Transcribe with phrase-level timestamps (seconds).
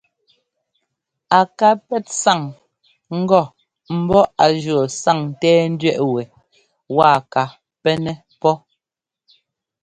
[1.37, 2.41] A ká pɛ́t sáŋ
[3.21, 3.41] ŋgɔ
[3.99, 6.23] ḿbɔ́ á jʉɔ́ sáŋńtɛ́ɛńdẅɛꞌ wɛ
[6.95, 7.43] waa ka
[7.83, 8.53] pɛ́nɛ́ pɔ́.